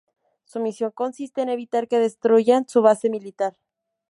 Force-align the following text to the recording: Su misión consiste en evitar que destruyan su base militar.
Su 0.45 0.59
misión 0.59 0.89
consiste 0.89 1.43
en 1.43 1.49
evitar 1.49 1.87
que 1.87 1.99
destruyan 1.99 2.67
su 2.67 2.81
base 2.81 3.07
militar. 3.11 3.55